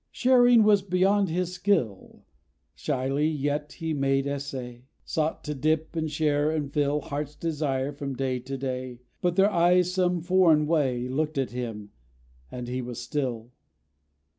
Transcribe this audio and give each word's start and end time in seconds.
Sharing 0.09 0.63
was 0.63 0.81
beyond 0.81 1.29
his 1.29 1.53
skill; 1.53 2.23
Shyly 2.73 3.27
yet, 3.27 3.73
he 3.73 3.93
made 3.93 4.25
essay: 4.25 4.85
Sought 5.05 5.43
to 5.43 5.53
dip, 5.53 5.95
and 5.95 6.09
share, 6.09 6.49
and 6.49 6.73
fill 6.73 7.01
Heart's 7.01 7.35
desire, 7.35 7.91
from 7.93 8.15
day 8.15 8.39
to 8.39 8.57
day. 8.57 9.01
But 9.21 9.35
their 9.35 9.51
eyes, 9.51 9.93
some 9.93 10.19
foreign 10.21 10.65
way, 10.65 11.07
Looked 11.07 11.37
at 11.37 11.51
him; 11.51 11.91
and 12.49 12.67
he 12.67 12.81
was 12.81 12.99
still. 12.99 13.51